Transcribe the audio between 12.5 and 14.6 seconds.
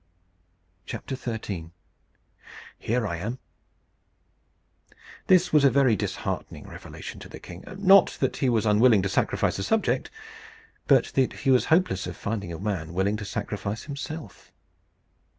a man willing to sacrifice himself.